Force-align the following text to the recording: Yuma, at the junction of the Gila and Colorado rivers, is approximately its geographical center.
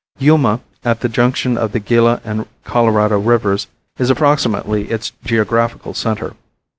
Yuma, 0.17 0.61
at 0.83 1.01
the 1.01 1.07
junction 1.07 1.59
of 1.59 1.73
the 1.73 1.79
Gila 1.79 2.21
and 2.25 2.47
Colorado 2.63 3.19
rivers, 3.19 3.67
is 3.99 4.09
approximately 4.09 4.89
its 4.89 5.11
geographical 5.23 5.93
center. 5.93 6.33